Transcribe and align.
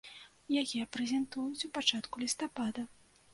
Яе 0.61 0.81
прэзентуюць 0.97 1.65
у 1.67 1.69
пачатку 1.77 2.23
лістапада. 2.25 2.87